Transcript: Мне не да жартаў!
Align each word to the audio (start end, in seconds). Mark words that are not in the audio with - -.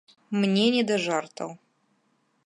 Мне 0.43 0.63
не 0.75 0.81
да 0.91 0.97
жартаў! 1.03 1.51